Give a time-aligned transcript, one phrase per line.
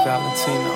[0.00, 0.72] Valentino.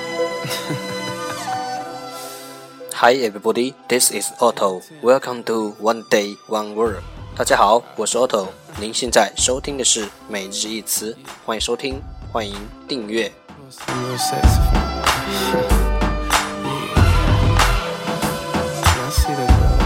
[2.93, 4.83] Hi everybody, this is Otto.
[5.01, 7.01] Welcome to One Day One Word.
[7.35, 8.49] 大家好，我是 Otto。
[8.79, 11.99] 您现在收听的是每日一词，欢迎收听，
[12.31, 12.55] 欢迎
[12.87, 13.31] 订阅。
[13.71, 15.01] Some real saxophone.
[15.31, 15.65] yeah.
[18.85, 19.79] Yeah, I see that girl.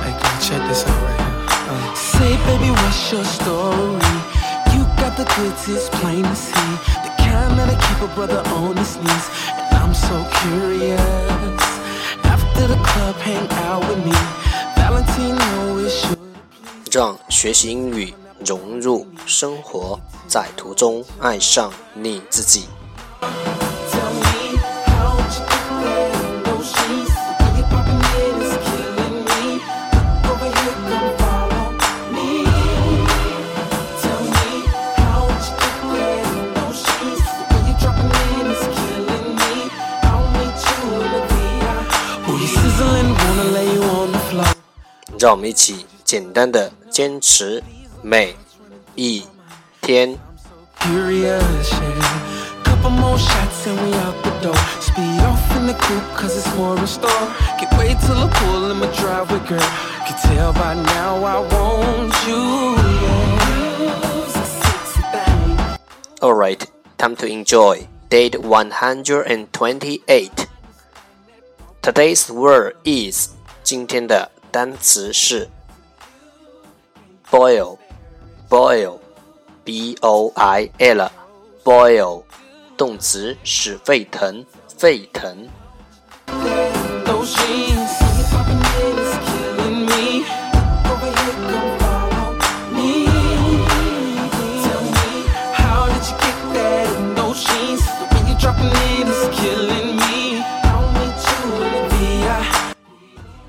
[0.00, 1.28] Hey, girl, check this out right here.
[1.68, 3.98] Uh, Say, baby, what's your story?
[5.12, 6.70] You got the goods, it's plain to see.
[7.04, 9.26] The kind that'll keep a brother on his knees.
[9.52, 11.62] And I'm so curious.
[12.24, 14.16] After the club, hang out with me.
[14.76, 16.16] Valentino is sure.
[16.90, 22.66] 让学习英语融入生活，在途中爱上你自己。
[45.22, 47.62] 让我们一起简单的坚持
[48.02, 48.34] 每
[48.94, 49.24] 一
[49.80, 50.18] 天。
[50.80, 52.62] Curious, yeah.
[52.64, 54.54] Couple more shots and we out the door.
[54.80, 57.10] Speed off in the coupe cause it's more in store.
[57.58, 59.60] Can't wait till I pull in my driveway, girl.
[60.06, 63.80] Can tell by now I want you, yeah.
[63.80, 65.58] You's a sexy thing.
[66.22, 67.88] Alright, time to enjoy.
[68.08, 70.46] Date 128.
[71.82, 73.30] Today's word is
[73.62, 75.49] 今天的 单词是
[77.31, 77.75] boil
[78.47, 78.99] boil
[79.65, 80.31] boil
[81.63, 82.23] boil
[82.77, 84.45] 动词使沸腾
[84.77, 85.49] 沸腾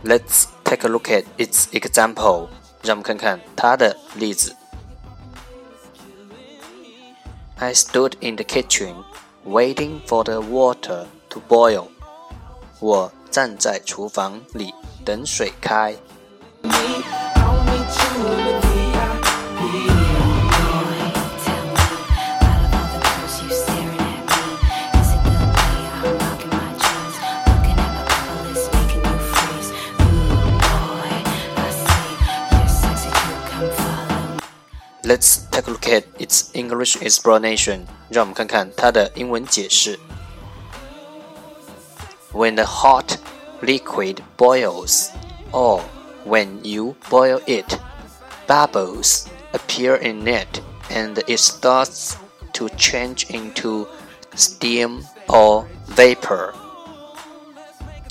[0.03, 2.48] let's take a look at its example.
[2.82, 4.56] 让我们看看它的例子。
[7.58, 9.04] I stood in the kitchen,
[9.46, 11.88] waiting for the water to boil.
[12.80, 14.74] 我站在厨房里
[15.04, 15.96] 等水开。
[35.64, 37.86] Let's take a look at its English explanation.
[38.10, 39.98] 让我们看看它的英文解释。
[42.34, 43.18] When the hot
[43.62, 45.10] liquid boils,
[45.52, 45.82] or
[46.26, 47.78] when you boil it,
[48.48, 52.16] bubbles appear in it and it starts
[52.54, 53.88] to change into
[54.36, 56.54] steam or vapor.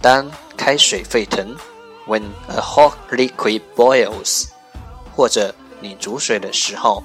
[0.01, 1.57] 当开水沸腾，
[2.07, 4.47] when a hot liquid boils，
[5.15, 7.05] 或者你煮水的时候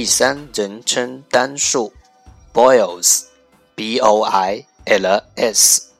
[0.00, 1.92] 第三人称单数
[2.54, 5.90] boils，b o i l s，boils。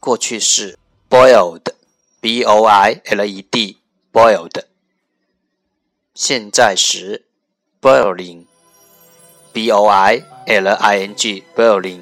[0.00, 0.76] 过去式
[1.08, 4.64] boiled，b o i l e d，boiled。
[6.12, 7.24] 现在时
[7.80, 12.00] boiling，b o i l i n g，boiling。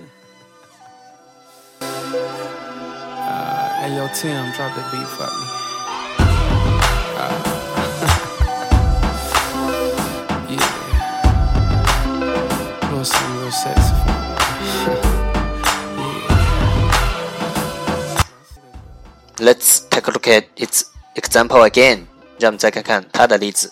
[20.27, 20.85] at its
[21.15, 22.07] example again.
[22.39, 23.71] 让我们再看看它的例子。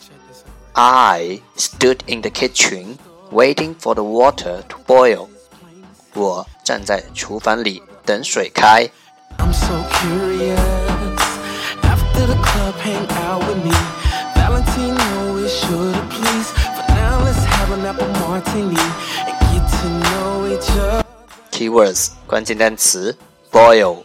[0.00, 0.72] Check this out.
[0.74, 2.98] I stood in the kitchen
[3.30, 5.28] waiting for the water to boil.
[6.14, 8.88] 我站在厨房里等水开。
[9.38, 10.56] I'm so curious.
[11.82, 13.74] After the club, hang out with me.
[14.34, 16.50] Cappuccino is sure to please.
[16.76, 18.78] For now, let's have an apple martini
[19.26, 21.04] and get to know each other.
[21.50, 23.16] Keywords 关键单词
[23.50, 24.04] boil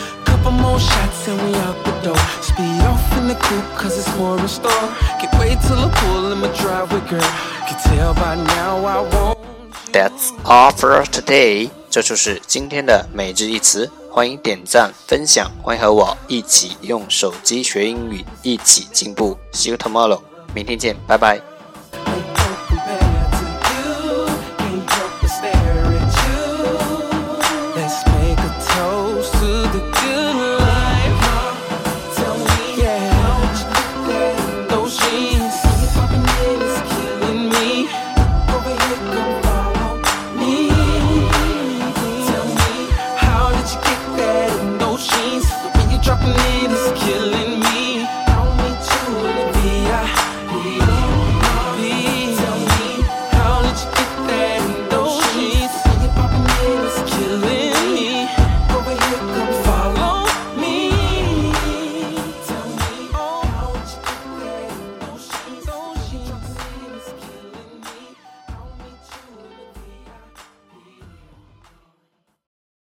[0.41, 2.17] Couple more shots and we out the door.
[2.41, 4.71] Speed off in the coupe, cause it's more in store.
[5.19, 7.21] Can't wait till I pull in my driveway, girl.
[7.67, 9.37] Can tell by now I won't.
[9.93, 11.69] That's all for today。
[11.91, 13.91] 这就是今天的每日一词。
[14.09, 19.37] 欢迎点赞分享，欢迎和我一起用手机学英语，一起进步。
[19.53, 20.21] See you tomorrow，
[20.55, 21.50] 明天见，拜拜。